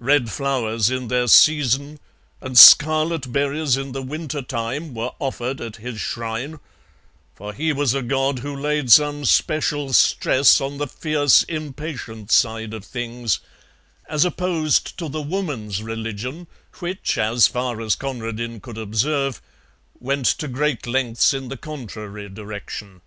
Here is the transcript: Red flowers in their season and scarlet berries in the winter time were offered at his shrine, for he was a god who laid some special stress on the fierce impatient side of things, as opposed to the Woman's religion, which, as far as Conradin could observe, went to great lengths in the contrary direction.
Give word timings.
Red 0.00 0.28
flowers 0.28 0.90
in 0.90 1.06
their 1.06 1.28
season 1.28 2.00
and 2.40 2.58
scarlet 2.58 3.30
berries 3.32 3.76
in 3.76 3.92
the 3.92 4.02
winter 4.02 4.42
time 4.42 4.92
were 4.92 5.12
offered 5.20 5.60
at 5.60 5.76
his 5.76 6.00
shrine, 6.00 6.58
for 7.36 7.52
he 7.52 7.72
was 7.72 7.94
a 7.94 8.02
god 8.02 8.40
who 8.40 8.56
laid 8.56 8.90
some 8.90 9.24
special 9.24 9.92
stress 9.92 10.60
on 10.60 10.78
the 10.78 10.88
fierce 10.88 11.44
impatient 11.44 12.32
side 12.32 12.74
of 12.74 12.84
things, 12.84 13.38
as 14.08 14.24
opposed 14.24 14.98
to 14.98 15.08
the 15.08 15.22
Woman's 15.22 15.80
religion, 15.80 16.48
which, 16.80 17.16
as 17.16 17.46
far 17.46 17.80
as 17.80 17.94
Conradin 17.94 18.58
could 18.60 18.76
observe, 18.78 19.40
went 20.00 20.26
to 20.26 20.48
great 20.48 20.88
lengths 20.88 21.32
in 21.32 21.46
the 21.46 21.56
contrary 21.56 22.28
direction. 22.28 23.00